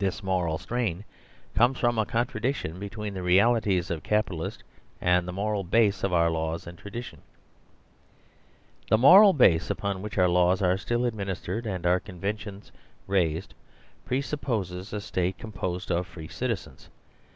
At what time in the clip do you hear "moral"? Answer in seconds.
0.20-0.58, 5.32-5.62, 8.98-9.32